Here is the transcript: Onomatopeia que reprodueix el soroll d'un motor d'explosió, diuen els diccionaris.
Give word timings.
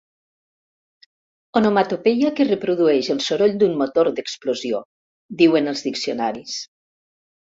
Onomatopeia 1.59 2.31
que 2.39 2.47
reprodueix 2.47 3.09
el 3.15 3.21
soroll 3.25 3.53
d'un 3.63 3.75
motor 3.81 4.09
d'explosió, 4.21 4.79
diuen 5.43 5.73
els 5.73 5.85
diccionaris. 5.89 6.57